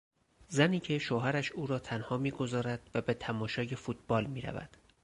زنی 0.47 0.79
که 0.79 0.99
شوهرش 0.99 1.51
او 1.51 1.67
را 1.67 1.79
تنها 1.79 2.17
میگذارد 2.17 2.89
و 2.95 3.01
به 3.01 3.13
تماشای 3.13 3.75
فوتبال 3.75 4.25
میرود. 4.25 4.77